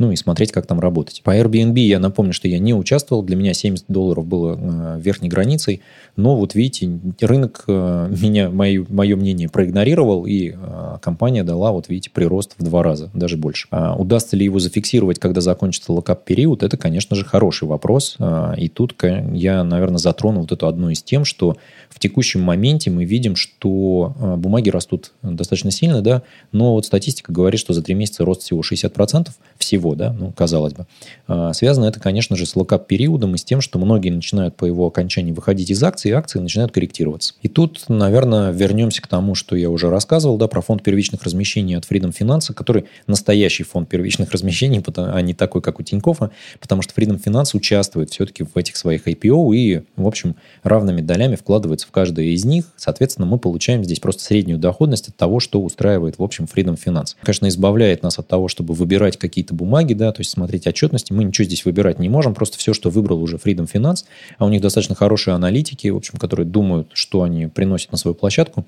ну 0.00 0.10
и 0.10 0.16
смотреть, 0.16 0.50
как 0.50 0.66
там 0.66 0.80
работать. 0.80 1.20
По 1.22 1.36
Airbnb 1.36 1.78
я 1.78 1.98
напомню, 1.98 2.32
что 2.32 2.48
я 2.48 2.58
не 2.58 2.72
участвовал, 2.72 3.22
для 3.22 3.36
меня 3.36 3.52
70 3.52 3.84
долларов 3.88 4.26
было 4.26 4.58
э, 4.58 5.00
верхней 5.00 5.28
границей, 5.28 5.82
но 6.16 6.36
вот 6.36 6.54
видите, 6.54 6.90
рынок 7.20 7.64
э, 7.68 8.08
меня, 8.22 8.48
мое, 8.48 8.86
мое 8.88 9.14
мнение 9.16 9.50
проигнорировал, 9.50 10.24
и 10.24 10.54
э, 10.56 10.98
компания 11.02 11.44
дала, 11.44 11.72
вот 11.72 11.90
видите, 11.90 12.08
прирост 12.08 12.54
в 12.56 12.64
два 12.64 12.82
раза, 12.82 13.10
даже 13.12 13.36
больше. 13.36 13.68
А 13.70 13.94
удастся 13.94 14.38
ли 14.38 14.44
его 14.46 14.58
зафиксировать, 14.58 15.18
когда 15.18 15.42
закончится 15.42 15.92
локап-период, 15.92 16.62
это, 16.62 16.78
конечно 16.78 17.14
же, 17.14 17.26
хороший 17.26 17.68
вопрос, 17.68 18.16
а, 18.18 18.54
и 18.56 18.68
тут 18.68 18.94
я, 19.34 19.62
наверное, 19.64 19.98
затрону 19.98 20.40
вот 20.40 20.52
эту 20.52 20.66
одну 20.66 20.88
из 20.88 21.02
тем, 21.02 21.26
что 21.26 21.58
в 21.90 21.98
текущем 21.98 22.40
моменте 22.40 22.90
мы 22.90 23.04
видим, 23.04 23.36
что 23.36 24.14
а, 24.18 24.36
бумаги 24.36 24.70
растут 24.70 25.12
достаточно 25.22 25.70
сильно, 25.70 26.00
да, 26.00 26.22
но 26.52 26.69
вот 26.74 26.86
статистика 26.86 27.32
говорит, 27.32 27.60
что 27.60 27.72
за 27.72 27.82
три 27.82 27.94
месяца 27.94 28.24
рост 28.24 28.42
всего 28.42 28.60
60% 28.60 29.30
всего, 29.58 29.94
да, 29.94 30.12
ну, 30.12 30.32
казалось 30.32 30.72
бы. 30.72 30.86
А, 31.26 31.52
связано 31.52 31.86
это, 31.86 32.00
конечно 32.00 32.36
же, 32.36 32.46
с 32.46 32.56
локап-периодом 32.56 33.34
и 33.34 33.38
с 33.38 33.44
тем, 33.44 33.60
что 33.60 33.78
многие 33.78 34.10
начинают 34.10 34.56
по 34.56 34.64
его 34.64 34.86
окончании 34.86 35.32
выходить 35.32 35.70
из 35.70 35.82
акций, 35.82 36.10
и 36.10 36.14
акции 36.14 36.38
начинают 36.38 36.72
корректироваться. 36.72 37.34
И 37.42 37.48
тут, 37.48 37.84
наверное, 37.88 38.50
вернемся 38.50 39.02
к 39.02 39.06
тому, 39.06 39.34
что 39.34 39.56
я 39.56 39.70
уже 39.70 39.90
рассказывал, 39.90 40.38
да, 40.38 40.48
про 40.48 40.60
фонд 40.60 40.82
первичных 40.82 41.22
размещений 41.22 41.76
от 41.76 41.84
Freedom 41.84 42.14
Finance, 42.16 42.52
который 42.54 42.86
настоящий 43.06 43.64
фонд 43.64 43.88
первичных 43.88 44.32
размещений, 44.32 44.82
а 44.96 45.20
не 45.20 45.34
такой, 45.34 45.62
как 45.62 45.80
у 45.80 45.82
Тинькоффа, 45.82 46.30
потому 46.60 46.82
что 46.82 46.94
Freedom 46.94 47.22
Finance 47.22 47.50
участвует 47.54 48.10
все-таки 48.10 48.44
в 48.44 48.56
этих 48.56 48.76
своих 48.76 49.06
IPO 49.06 49.54
и, 49.54 49.82
в 49.96 50.06
общем, 50.06 50.36
равными 50.62 51.00
долями 51.00 51.36
вкладывается 51.36 51.86
в 51.86 51.90
каждое 51.90 52.26
из 52.26 52.44
них. 52.44 52.64
Соответственно, 52.76 53.26
мы 53.26 53.38
получаем 53.38 53.84
здесь 53.84 54.00
просто 54.00 54.22
среднюю 54.22 54.58
доходность 54.58 55.08
от 55.08 55.16
того, 55.16 55.40
что 55.40 55.62
устраивает, 55.62 56.18
в 56.18 56.22
общем, 56.22 56.44
Freedom 56.44 56.59
Finance. 56.68 57.16
Конечно, 57.22 57.48
избавляет 57.48 58.02
нас 58.02 58.18
от 58.18 58.28
того, 58.28 58.48
чтобы 58.48 58.74
выбирать 58.74 59.16
какие-то 59.16 59.54
бумаги, 59.54 59.94
да, 59.94 60.12
то 60.12 60.20
есть 60.20 60.30
смотреть 60.30 60.66
отчетности. 60.66 61.12
Мы 61.12 61.24
ничего 61.24 61.44
здесь 61.44 61.64
выбирать 61.64 61.98
не 61.98 62.08
можем, 62.08 62.34
просто 62.34 62.58
все, 62.58 62.74
что 62.74 62.90
выбрал 62.90 63.22
уже 63.22 63.36
Freedom 63.36 63.70
Finance, 63.70 64.04
а 64.38 64.46
у 64.46 64.48
них 64.48 64.60
достаточно 64.60 64.94
хорошие 64.94 65.34
аналитики, 65.34 65.88
в 65.88 65.96
общем, 65.96 66.18
которые 66.18 66.46
думают, 66.46 66.88
что 66.92 67.22
они 67.22 67.46
приносят 67.46 67.92
на 67.92 67.98
свою 67.98 68.14
площадку, 68.14 68.66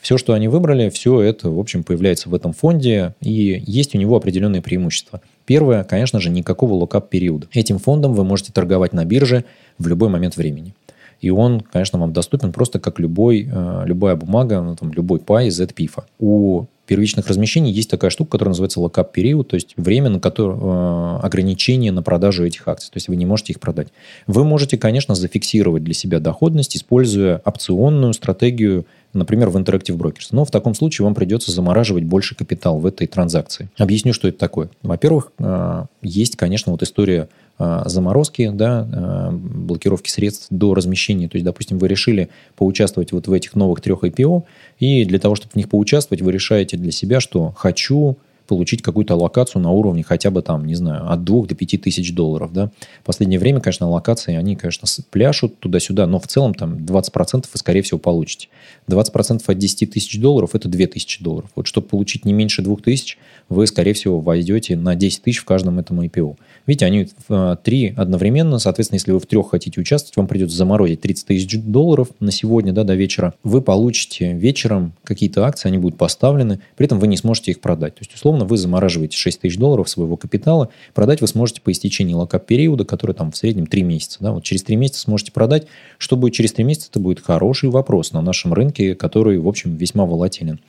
все, 0.00 0.16
что 0.16 0.32
они 0.32 0.48
выбрали, 0.48 0.90
все 0.90 1.20
это, 1.20 1.50
в 1.50 1.58
общем, 1.58 1.82
появляется 1.82 2.28
в 2.28 2.34
этом 2.34 2.52
фонде, 2.52 3.14
и 3.20 3.62
есть 3.66 3.94
у 3.94 3.98
него 3.98 4.16
определенные 4.16 4.62
преимущества. 4.62 5.20
Первое, 5.44 5.82
конечно 5.84 6.20
же, 6.20 6.30
никакого 6.30 6.74
локап-периода. 6.74 7.48
Этим 7.52 7.78
фондом 7.78 8.14
вы 8.14 8.24
можете 8.24 8.52
торговать 8.52 8.92
на 8.92 9.04
бирже 9.04 9.44
в 9.78 9.88
любой 9.88 10.08
момент 10.08 10.36
времени. 10.36 10.74
И 11.20 11.30
он, 11.30 11.60
конечно, 11.60 11.98
вам 11.98 12.12
доступен 12.12 12.52
просто 12.52 12.78
как 12.78 13.00
любой, 13.00 13.48
э, 13.50 13.82
любая 13.86 14.14
бумага, 14.14 14.60
ну, 14.60 14.76
там, 14.76 14.92
любой 14.92 15.18
пай 15.18 15.48
из 15.48 15.60
ZPIF. 15.60 16.04
У 16.20 16.66
первичных 16.88 17.28
размещений 17.28 17.70
есть 17.70 17.90
такая 17.90 18.10
штука, 18.10 18.32
которая 18.32 18.50
называется 18.50 18.80
локап-период, 18.80 19.46
то 19.46 19.54
есть 19.54 19.74
время, 19.76 20.08
на 20.08 20.18
которое 20.18 20.56
э, 20.56 21.20
ограничение 21.20 21.92
на 21.92 22.02
продажу 22.02 22.44
этих 22.44 22.66
акций. 22.66 22.90
То 22.90 22.96
есть 22.96 23.08
вы 23.08 23.16
не 23.16 23.26
можете 23.26 23.52
их 23.52 23.60
продать. 23.60 23.88
Вы 24.26 24.44
можете, 24.44 24.78
конечно, 24.78 25.14
зафиксировать 25.14 25.84
для 25.84 25.94
себя 25.94 26.18
доходность, 26.18 26.76
используя 26.76 27.40
опционную 27.44 28.14
стратегию 28.14 28.86
например, 29.14 29.48
в 29.48 29.56
Interactive 29.56 29.96
Brokers. 29.96 30.28
Но 30.32 30.44
в 30.44 30.50
таком 30.50 30.74
случае 30.74 31.04
вам 31.04 31.14
придется 31.14 31.50
замораживать 31.50 32.04
больше 32.04 32.34
капитал 32.34 32.78
в 32.78 32.86
этой 32.86 33.06
транзакции. 33.06 33.70
Объясню, 33.78 34.12
что 34.12 34.28
это 34.28 34.38
такое. 34.38 34.68
Во-первых, 34.82 35.32
э, 35.38 35.86
есть, 36.02 36.36
конечно, 36.36 36.72
вот 36.72 36.82
история 36.82 37.28
заморозки, 37.58 38.50
да, 38.52 38.86
э, 38.90 39.30
блокировки 39.32 40.08
средств 40.08 40.46
до 40.50 40.74
размещения. 40.74 41.28
То 41.28 41.36
есть, 41.36 41.44
допустим, 41.44 41.78
вы 41.78 41.88
решили 41.88 42.28
поучаствовать 42.56 43.12
вот 43.12 43.26
в 43.26 43.32
этих 43.32 43.56
новых 43.56 43.80
трех 43.80 44.04
IPO, 44.04 44.44
и 44.78 45.04
для 45.04 45.18
того, 45.18 45.34
чтобы 45.34 45.52
в 45.52 45.56
них 45.56 45.68
поучаствовать, 45.68 46.22
вы 46.22 46.32
решаете 46.32 46.76
для 46.76 46.92
себя, 46.92 47.20
что 47.20 47.52
хочу 47.56 48.16
получить 48.48 48.82
какую-то 48.82 49.14
локацию 49.14 49.62
на 49.62 49.70
уровне 49.70 50.02
хотя 50.02 50.30
бы 50.30 50.42
там, 50.42 50.66
не 50.66 50.74
знаю, 50.74 51.10
от 51.12 51.22
2 51.22 51.46
до 51.46 51.54
5 51.54 51.80
тысяч 51.82 52.14
долларов, 52.14 52.52
да. 52.52 52.70
В 53.02 53.06
последнее 53.06 53.38
время, 53.38 53.60
конечно, 53.60 53.88
локации, 53.88 54.34
они, 54.34 54.56
конечно, 54.56 54.88
пляшут 55.10 55.60
туда-сюда, 55.60 56.06
но 56.06 56.18
в 56.18 56.26
целом 56.26 56.54
там 56.54 56.78
20% 56.78 57.44
вы, 57.52 57.58
скорее 57.58 57.82
всего, 57.82 57.98
получите. 57.98 58.48
20% 58.88 59.42
от 59.46 59.58
10 59.58 59.90
тысяч 59.90 60.18
долларов– 60.18 60.50
это 60.54 60.68
2 60.68 60.86
тысячи 60.86 61.22
долларов. 61.22 61.50
Вот 61.54 61.66
чтобы 61.66 61.86
получить 61.86 62.24
не 62.24 62.32
меньше 62.32 62.62
2 62.62 62.76
тысяч, 62.76 63.18
вы, 63.48 63.66
скорее 63.66 63.92
всего, 63.92 64.20
войдете 64.20 64.76
на 64.76 64.94
10 64.94 65.22
тысяч 65.22 65.38
в 65.38 65.44
каждом 65.44 65.78
этом 65.78 66.00
IPO. 66.00 66.36
Видите, 66.66 66.86
они 66.86 67.08
э, 67.28 67.56
три 67.62 67.94
одновременно, 67.96 68.58
соответственно, 68.58 68.96
если 68.96 69.12
вы 69.12 69.20
в 69.20 69.26
трех 69.26 69.50
хотите 69.50 69.80
участвовать, 69.80 70.16
вам 70.16 70.26
придется 70.26 70.56
заморозить 70.56 71.00
30 71.00 71.26
тысяч 71.26 71.58
долларов 71.62 72.08
на 72.20 72.30
сегодня, 72.30 72.72
да, 72.72 72.84
до 72.84 72.94
вечера. 72.94 73.34
Вы 73.42 73.62
получите 73.62 74.32
вечером 74.32 74.92
какие-то 75.04 75.46
акции, 75.46 75.68
они 75.68 75.78
будут 75.78 75.98
поставлены, 75.98 76.60
при 76.76 76.86
этом 76.86 76.98
вы 76.98 77.08
не 77.08 77.16
сможете 77.16 77.52
их 77.52 77.60
продать. 77.60 77.94
То 77.94 78.00
есть, 78.02 78.14
условно, 78.14 78.37
вы 78.44 78.56
замораживаете 78.56 79.16
6 79.16 79.40
тысяч 79.40 79.56
долларов 79.58 79.88
своего 79.88 80.16
капитала, 80.16 80.70
продать 80.94 81.20
вы 81.20 81.26
сможете 81.26 81.60
по 81.60 81.70
истечении 81.72 82.14
локап-периода, 82.14 82.84
который 82.84 83.14
там 83.14 83.30
в 83.30 83.36
среднем 83.36 83.66
3 83.66 83.82
месяца. 83.82 84.18
Да, 84.20 84.32
вот 84.32 84.44
через 84.44 84.62
3 84.62 84.76
месяца 84.76 85.00
сможете 85.00 85.32
продать. 85.32 85.66
Что 85.98 86.16
будет 86.16 86.34
через 86.34 86.52
3 86.52 86.64
месяца, 86.64 86.88
это 86.90 87.00
будет 87.00 87.20
хороший 87.20 87.70
вопрос 87.70 88.12
на 88.12 88.22
нашем 88.22 88.52
рынке, 88.52 88.94
который, 88.94 89.38
в 89.38 89.48
общем, 89.48 89.76
весьма 89.76 90.04
волатилен. 90.04 90.60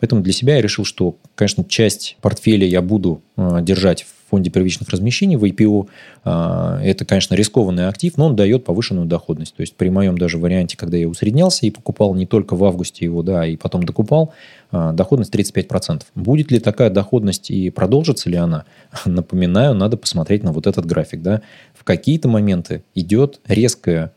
Поэтому 0.00 0.22
для 0.22 0.32
себя 0.32 0.56
я 0.56 0.62
решил, 0.62 0.84
что, 0.84 1.16
конечно, 1.34 1.64
часть 1.64 2.16
портфеля 2.20 2.66
я 2.66 2.82
буду 2.82 3.22
э, 3.36 3.58
держать 3.62 4.02
в 4.02 4.23
фонде 4.34 4.50
первичных 4.50 4.88
размещений, 4.88 5.36
в 5.36 5.44
IPO. 5.44 5.86
Э, 6.24 6.80
это, 6.82 7.04
конечно, 7.04 7.36
рискованный 7.36 7.86
актив, 7.86 8.16
но 8.16 8.26
он 8.26 8.34
дает 8.34 8.64
повышенную 8.64 9.06
доходность. 9.06 9.54
То 9.54 9.60
есть 9.60 9.76
при 9.76 9.90
моем 9.90 10.18
даже 10.18 10.38
варианте, 10.38 10.76
когда 10.76 10.96
я 10.96 11.08
усреднялся 11.08 11.66
и 11.66 11.70
покупал 11.70 12.16
не 12.16 12.26
только 12.26 12.56
в 12.56 12.64
августе 12.64 13.04
его, 13.04 13.22
да, 13.22 13.46
и 13.46 13.56
потом 13.56 13.84
докупал, 13.84 14.32
э, 14.72 14.90
доходность 14.92 15.32
35%. 15.32 16.02
Будет 16.16 16.50
ли 16.50 16.58
такая 16.58 16.90
доходность 16.90 17.48
и 17.52 17.70
продолжится 17.70 18.28
ли 18.28 18.36
она? 18.36 18.64
Напоминаю, 19.04 19.74
надо 19.74 19.96
посмотреть 19.96 20.42
на 20.42 20.50
вот 20.50 20.66
этот 20.66 20.84
график. 20.84 21.22
Да? 21.22 21.40
В 21.72 21.84
какие-то 21.84 22.26
моменты 22.28 22.82
идет 22.94 23.40
резкое 23.46 24.10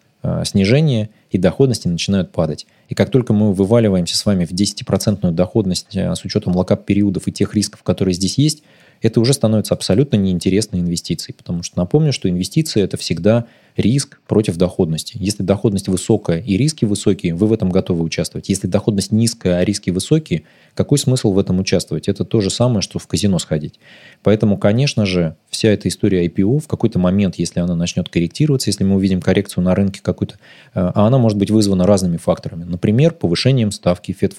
снижение, 0.44 1.10
и 1.32 1.38
доходности 1.38 1.88
начинают 1.88 2.32
падать. 2.32 2.66
И 2.90 2.96
как 2.96 3.12
только 3.12 3.34
мы 3.34 3.54
вываливаемся 3.54 4.18
с 4.18 4.26
вами 4.26 4.46
в 4.46 4.52
10% 4.52 5.32
доходность 5.32 5.96
с 5.96 6.26
учетом 6.26 6.56
локап-периодов 6.56 7.28
и 7.28 7.32
тех 7.32 7.54
рисков, 7.54 7.84
которые 7.84 8.14
здесь 8.14 8.38
есть, 8.38 8.64
это 9.02 9.20
уже 9.20 9.34
становится 9.34 9.74
абсолютно 9.74 10.16
неинтересной 10.18 10.82
инвестицией. 10.82 11.36
Потому 11.36 11.64
что 11.64 11.78
напомню, 11.78 12.14
что 12.14 12.30
инвестиции– 12.30 12.82
это 12.84 12.98
всегда 12.98 13.46
риск 13.78 14.20
против 14.28 14.58
доходности. 14.58 15.18
Если 15.20 15.44
доходность 15.44 15.88
высокая 15.88 16.40
и 16.42 16.58
риски 16.58 16.86
высокие, 16.86 17.36
вы 17.36 17.48
в 17.48 17.54
этом 17.54 17.70
готовы 17.70 18.04
участвовать. 18.04 18.50
Если 18.50 18.68
доходность 18.68 19.12
низкая, 19.12 19.58
а 19.58 19.64
риски 19.64 19.92
высокие, 19.92 20.44
какой 20.74 20.98
смысл 20.98 21.32
в 21.32 21.40
этом 21.40 21.60
участвовать? 21.60 22.08
Это 22.08 22.26
то 22.26 22.42
же 22.42 22.50
самое, 22.50 22.82
что 22.82 23.00
в 23.00 23.08
казино 23.08 23.40
сходить. 23.40 23.80
Поэтому, 24.24 24.58
конечно 24.58 25.06
же, 25.06 25.36
вся 25.50 25.70
эта 25.70 25.88
история 25.88 26.26
IPO 26.26 26.60
в 26.60 26.68
какой-то 26.68 26.98
момент, 27.00 27.36
если 27.38 27.60
она 27.60 27.76
начнет 27.76 28.10
корректироваться, 28.10 28.70
если 28.70 28.84
мы 28.84 28.96
увидим 28.96 29.22
коррекцию 29.22 29.64
на 29.64 29.76
рынке 29.76 30.02
какую-то, 30.02 30.36
э, 30.36 30.38
а 30.74 31.06
она 31.06 31.20
может 31.20 31.38
быть 31.38 31.52
вызвана 31.52 31.86
разными 31.86 32.18
факторами. 32.18 32.64
Например, 32.64 33.14
повышением 33.14 33.72
ставки 33.72 34.16
Fed. 34.20 34.34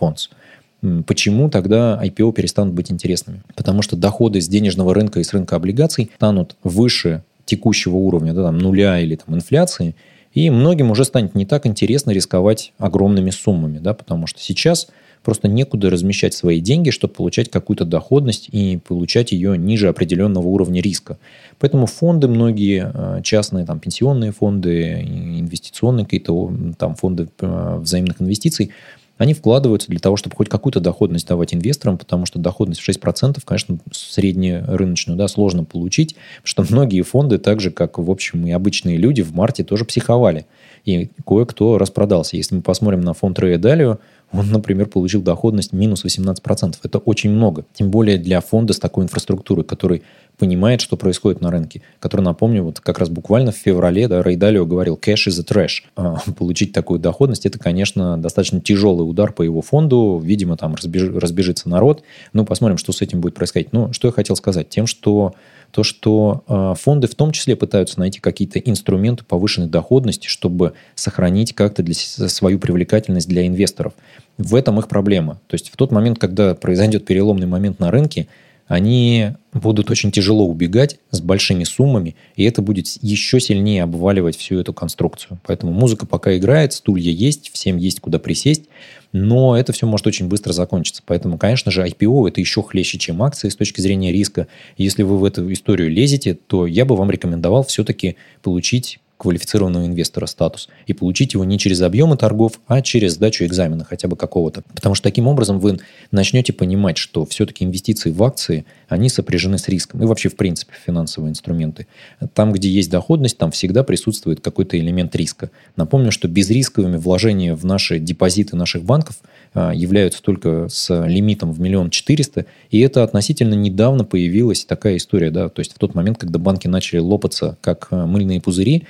Почему 1.06 1.50
тогда 1.50 2.00
IPO 2.02 2.32
перестанут 2.32 2.74
быть 2.74 2.92
интересными? 2.92 3.42
Потому 3.56 3.82
что 3.82 3.96
доходы 3.96 4.40
с 4.40 4.48
денежного 4.48 4.94
рынка 4.94 5.18
и 5.18 5.24
с 5.24 5.32
рынка 5.32 5.56
облигаций 5.56 6.10
станут 6.16 6.56
выше 6.62 7.24
текущего 7.44 7.96
уровня, 7.96 8.32
да, 8.32 8.44
там, 8.44 8.58
нуля 8.58 9.00
или 9.00 9.16
там, 9.16 9.34
инфляции, 9.34 9.96
и 10.34 10.50
многим 10.50 10.90
уже 10.90 11.04
станет 11.04 11.34
не 11.34 11.46
так 11.46 11.66
интересно 11.66 12.10
рисковать 12.10 12.72
огромными 12.78 13.30
суммами, 13.30 13.78
да, 13.78 13.94
потому 13.94 14.26
что 14.26 14.40
сейчас 14.40 14.88
просто 15.24 15.48
некуда 15.48 15.90
размещать 15.90 16.32
свои 16.32 16.60
деньги, 16.60 16.90
чтобы 16.90 17.14
получать 17.14 17.50
какую-то 17.50 17.84
доходность 17.84 18.48
и 18.52 18.78
получать 18.78 19.32
ее 19.32 19.58
ниже 19.58 19.88
определенного 19.88 20.46
уровня 20.46 20.80
риска. 20.80 21.18
Поэтому 21.58 21.86
фонды 21.86 22.28
многие, 22.28 22.90
э, 22.94 23.22
частные 23.22 23.66
там, 23.66 23.80
пенсионные 23.80 24.32
фонды, 24.32 25.02
инвестиционные 25.02 26.04
какие-то 26.04 26.52
там, 26.78 26.94
фонды 26.94 27.28
э, 27.40 27.78
взаимных 27.80 28.22
инвестиций, 28.22 28.70
они 29.18 29.34
вкладываются 29.34 29.88
для 29.88 29.98
того, 29.98 30.16
чтобы 30.16 30.36
хоть 30.36 30.48
какую-то 30.48 30.80
доходность 30.80 31.26
давать 31.26 31.52
инвесторам, 31.52 31.98
потому 31.98 32.24
что 32.24 32.38
доходность 32.38 32.80
в 32.80 32.88
6%, 32.88 33.38
конечно, 33.44 33.78
среднерыночную, 33.90 35.18
да, 35.18 35.28
сложно 35.28 35.64
получить, 35.64 36.16
потому 36.42 36.66
что 36.68 36.74
многие 36.74 37.02
фонды, 37.02 37.38
так 37.38 37.60
же, 37.60 37.70
как, 37.70 37.98
в 37.98 38.10
общем, 38.10 38.46
и 38.46 38.52
обычные 38.52 38.96
люди, 38.96 39.22
в 39.22 39.34
марте 39.34 39.64
тоже 39.64 39.84
психовали. 39.84 40.46
И 40.84 41.10
кое-кто 41.26 41.76
распродался. 41.76 42.36
Если 42.36 42.54
мы 42.54 42.62
посмотрим 42.62 43.00
на 43.00 43.12
фонд 43.12 43.38
Рэя 43.38 43.58
Далио, 43.58 43.98
он, 44.32 44.50
например, 44.50 44.86
получил 44.86 45.22
доходность 45.22 45.72
минус 45.72 46.04
18%. 46.04 46.76
Это 46.82 46.98
очень 46.98 47.30
много. 47.30 47.64
Тем 47.72 47.90
более 47.90 48.18
для 48.18 48.40
фонда 48.40 48.72
с 48.74 48.78
такой 48.78 49.04
инфраструктурой, 49.04 49.64
который 49.64 50.02
понимает, 50.36 50.80
что 50.80 50.96
происходит 50.96 51.40
на 51.40 51.50
рынке. 51.50 51.82
Который, 51.98 52.20
напомню, 52.20 52.62
вот 52.62 52.80
как 52.80 52.98
раз 52.98 53.08
буквально 53.08 53.52
в 53.52 53.56
феврале 53.56 54.06
да, 54.06 54.22
Рэй 54.22 54.36
Далио 54.36 54.66
говорил 54.66 54.98
«cash 55.02 55.28
is 55.28 55.40
a 55.40 55.44
trash». 55.44 55.82
А, 55.96 56.16
получить 56.38 56.72
такую 56.72 57.00
доходность– 57.00 57.46
это, 57.46 57.58
конечно, 57.58 58.18
достаточно 58.18 58.60
тяжелый 58.60 59.02
удар 59.02 59.32
по 59.32 59.42
его 59.42 59.62
фонду. 59.62 60.20
Видимо, 60.22 60.56
там 60.56 60.74
разбеж... 60.74 61.10
разбежится 61.14 61.68
народ. 61.68 62.02
Ну, 62.32 62.44
посмотрим, 62.44 62.78
что 62.78 62.92
с 62.92 63.02
этим 63.02 63.20
будет 63.20 63.34
происходить. 63.34 63.72
Ну, 63.72 63.92
что 63.92 64.08
я 64.08 64.12
хотел 64.12 64.36
сказать? 64.36 64.68
Тем, 64.68 64.86
что 64.86 65.34
то, 65.70 65.82
что 65.82 66.44
э, 66.48 66.74
фонды 66.80 67.06
в 67.06 67.14
том 67.14 67.32
числе 67.32 67.54
пытаются 67.56 67.98
найти 67.98 68.20
какие-то 68.20 68.58
инструменты 68.58 69.24
повышенной 69.24 69.68
доходности, 69.68 70.26
чтобы 70.26 70.72
сохранить 70.94 71.54
как-то 71.54 71.82
для, 71.82 71.94
свою 71.94 72.58
привлекательность 72.58 73.28
для 73.28 73.46
инвесторов. 73.46 73.92
В 74.38 74.54
этом 74.54 74.78
их 74.78 74.88
проблема. 74.88 75.40
То 75.46 75.54
есть 75.54 75.70
в 75.70 75.76
тот 75.76 75.90
момент, 75.90 76.18
когда 76.18 76.54
произойдет 76.54 77.04
переломный 77.04 77.46
момент 77.46 77.80
на 77.80 77.90
рынке, 77.90 78.28
они 78.68 79.32
будут 79.54 79.90
очень 79.90 80.12
тяжело 80.12 80.46
убегать 80.46 81.00
с 81.10 81.20
большими 81.20 81.64
суммами, 81.64 82.14
и 82.36 82.44
это 82.44 82.62
будет 82.62 82.86
еще 83.02 83.40
сильнее 83.40 83.82
обваливать 83.82 84.36
всю 84.36 84.60
эту 84.60 84.72
конструкцию. 84.72 85.40
Поэтому 85.46 85.72
музыка 85.72 86.06
пока 86.06 86.36
играет, 86.36 86.74
стулья 86.74 87.10
есть, 87.10 87.50
всем 87.52 87.78
есть 87.78 88.00
куда 88.00 88.18
присесть, 88.18 88.64
но 89.12 89.56
это 89.56 89.72
все 89.72 89.86
может 89.86 90.06
очень 90.06 90.28
быстро 90.28 90.52
закончиться. 90.52 91.02
Поэтому, 91.04 91.38
конечно 91.38 91.72
же, 91.72 91.84
IPO 91.84 92.28
это 92.28 92.40
еще 92.40 92.62
хлеще, 92.62 92.98
чем 92.98 93.22
акции 93.22 93.48
с 93.48 93.56
точки 93.56 93.80
зрения 93.80 94.12
риска. 94.12 94.46
Если 94.76 95.02
вы 95.02 95.16
в 95.16 95.24
эту 95.24 95.50
историю 95.50 95.90
лезете, 95.90 96.34
то 96.34 96.66
я 96.66 96.84
бы 96.84 96.94
вам 96.94 97.10
рекомендовал 97.10 97.64
все-таки 97.64 98.16
получить 98.42 99.00
квалифицированного 99.18 99.84
инвестора 99.84 100.26
статус 100.26 100.68
и 100.86 100.94
получить 100.94 101.34
его 101.34 101.44
не 101.44 101.58
через 101.58 101.82
объемы 101.82 102.16
торгов, 102.16 102.60
а 102.66 102.80
через 102.80 103.14
сдачу 103.14 103.44
экзамена 103.44 103.84
хотя 103.84 104.08
бы 104.08 104.16
какого-то. 104.16 104.62
Потому 104.74 104.94
что 104.94 105.02
таким 105.02 105.26
образом 105.26 105.58
вы 105.58 105.78
начнете 106.12 106.52
понимать, 106.52 106.96
что 106.96 107.26
все-таки 107.26 107.64
инвестиции 107.64 108.10
в 108.10 108.22
акции, 108.22 108.64
они 108.88 109.08
сопряжены 109.08 109.58
с 109.58 109.68
риском. 109.68 110.02
И 110.02 110.06
вообще, 110.06 110.28
в 110.28 110.36
принципе, 110.36 110.72
финансовые 110.86 111.30
инструменты. 111.30 111.88
Там, 112.32 112.52
где 112.52 112.70
есть 112.70 112.90
доходность, 112.90 113.36
там 113.36 113.50
всегда 113.50 113.82
присутствует 113.82 114.40
какой-то 114.40 114.78
элемент 114.78 115.14
риска. 115.16 115.50
Напомню, 115.76 116.12
что 116.12 116.28
безрисковыми 116.28 116.96
вложения 116.96 117.54
в 117.54 117.64
наши 117.64 117.98
депозиты 117.98 118.56
наших 118.56 118.84
банков 118.84 119.18
а, 119.52 119.72
являются 119.74 120.22
только 120.22 120.68
с 120.68 121.06
лимитом 121.06 121.52
в 121.52 121.60
миллион 121.60 121.90
четыреста, 121.90 122.46
и 122.70 122.80
это 122.80 123.02
относительно 123.02 123.54
недавно 123.54 124.04
появилась 124.04 124.64
такая 124.64 124.96
история, 124.96 125.30
да, 125.30 125.48
то 125.48 125.60
есть 125.60 125.74
в 125.74 125.78
тот 125.78 125.94
момент, 125.94 126.18
когда 126.18 126.38
банки 126.38 126.68
начали 126.68 127.00
лопаться 127.00 127.56
как 127.60 127.88
а, 127.90 128.06
мыльные 128.06 128.40
пузыри, 128.40 128.86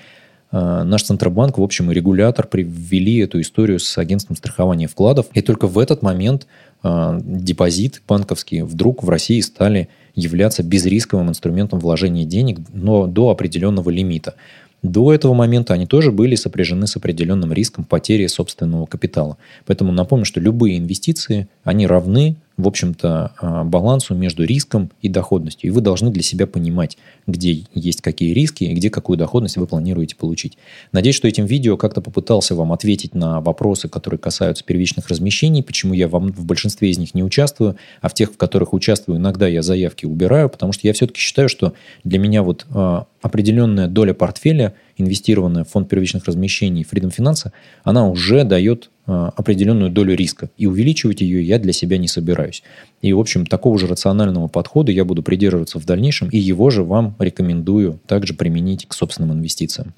наш 0.51 1.03
Центробанк, 1.03 1.59
в 1.59 1.63
общем, 1.63 1.91
и 1.91 1.95
регулятор 1.95 2.47
привели 2.47 3.19
эту 3.19 3.41
историю 3.41 3.79
с 3.79 3.99
агентством 3.99 4.37
страхования 4.37 4.87
вкладов. 4.87 5.27
И 5.35 5.43
только 5.43 5.67
в 5.67 5.79
этот 5.79 6.03
момент 6.03 6.47
э, 6.83 7.21
депозиты 7.23 8.01
банковские 8.09 8.65
вдруг 8.65 9.03
в 9.03 9.09
России 9.11 9.41
стали 9.41 9.89
являться 10.15 10.63
безрисковым 10.63 11.29
инструментом 11.29 11.79
вложения 11.81 12.25
денег, 12.25 12.61
но 12.73 13.07
до 13.07 13.31
определенного 13.31 13.91
лимита. 13.91 14.35
До 14.83 15.13
этого 15.13 15.35
момента 15.35 15.75
они 15.75 15.87
тоже 15.87 16.13
были 16.13 16.35
сопряжены 16.37 16.87
с 16.87 16.97
определенным 16.97 17.53
риском 17.53 17.85
потери 17.85 18.27
собственного 18.27 18.87
капитала. 18.87 19.37
Поэтому 19.67 19.93
напомню, 19.93 20.25
что 20.25 20.41
любые 20.41 20.79
инвестиции, 20.79 21.49
они 21.65 21.87
равны 21.87 22.37
в 22.59 22.67
общем-то, 22.67 23.33
а, 23.41 23.65
балансу 23.65 24.15
между 24.15 24.45
риском 24.45 24.91
и 25.01 25.09
доходностью. 25.09 25.69
И 25.69 25.71
вы 25.71 25.81
должны 25.81 26.11
для 26.11 26.25
себя 26.25 26.47
понимать, 26.47 26.99
где 27.29 27.65
есть 27.73 28.03
какие 28.03 28.35
риски 28.35 28.65
и 28.65 28.75
где 28.75 28.91
какую 28.91 29.17
доходность 29.17 29.57
вы 29.57 29.67
планируете 29.69 30.17
получить. 30.17 30.59
Надеюсь, 30.91 31.15
что 31.15 31.29
этим 31.29 31.47
видео 31.47 31.77
как-то 31.77 32.01
попытался 32.01 32.57
вам 32.57 32.73
ответить 32.73 33.15
на 33.15 33.41
вопросы, 33.41 33.89
которые 33.89 34.19
касаются 34.19 34.65
первичных 34.65 35.09
размещений, 35.09 35.63
почему 35.63 35.95
я 35.95 36.09
вам 36.09 36.33
в 36.33 36.45
большинстве 36.45 36.91
из 36.91 36.99
них 36.99 37.15
не 37.15 37.23
участвую, 37.23 37.77
а 38.01 38.09
в 38.09 38.15
тех, 38.15 38.33
в 38.33 38.37
которых 38.37 38.73
участвую, 38.73 39.19
иногда 39.19 39.47
я 39.47 39.63
заявки 39.63 40.05
убираю, 40.05 40.51
потому 40.51 40.73
что 40.73 40.87
я 40.89 40.93
все-таки 40.93 41.21
считаю, 41.21 41.49
что 41.49 41.75
для 42.03 42.19
меня 42.19 42.43
вот 42.43 42.67
а, 42.75 43.07
определенная 43.23 43.87
доля 43.87 44.15
портфеля, 44.15 44.75
инвестированная 44.97 45.63
в 45.63 45.69
фонд 45.69 45.89
первичных 45.89 46.25
размещений 46.25 46.85
Freedom 46.91 47.15
Finance, 47.17 47.53
она 47.85 48.09
уже 48.09 48.43
дает 48.43 48.91
определенную 49.09 49.91
долю 49.91 50.15
риска. 50.15 50.51
И 50.57 50.67
увеличивать 50.67 51.23
ее 51.23 51.43
я 51.43 51.59
для 51.59 51.73
себя 51.73 51.99
не 51.99 52.09
собираюсь. 52.09 52.63
И, 53.01 53.13
в 53.13 53.19
общем, 53.19 53.47
такого 53.47 53.79
же 53.79 53.87
рационального 53.87 54.49
подхода 54.49 54.93
я 54.93 55.05
буду 55.05 55.23
придерживаться 55.23 55.79
в 55.79 55.87
дальнейшем, 55.87 56.29
и 56.29 56.39
его 56.39 56.71
же 56.71 56.85
вам 56.85 57.17
рекомендую 57.19 58.01
также 58.07 58.35
применить 58.35 58.87
к 58.87 58.93
собственным 58.93 59.33
инвестициям. 59.33 59.95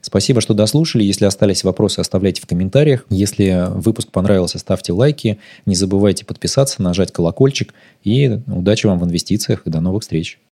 Спасибо, 0.00 0.42
что 0.42 0.52
дослушали. 0.52 1.02
Если 1.02 1.24
остались 1.24 1.64
вопросы, 1.64 2.00
оставляйте 2.00 2.42
в 2.42 2.46
комментариях. 2.46 3.06
Если 3.08 3.68
выпуск 3.70 4.10
понравился, 4.10 4.58
ставьте 4.58 4.92
лайки. 4.92 5.38
Не 5.64 5.74
забывайте 5.74 6.26
подписаться, 6.26 6.82
нажать 6.82 7.10
колокольчик. 7.10 7.72
И 8.02 8.40
удачи 8.46 8.86
вам 8.86 8.98
в 8.98 9.04
инвестициях 9.04 9.62
и 9.64 9.70
до 9.70 9.80
новых 9.80 10.02
встреч. 10.02 10.38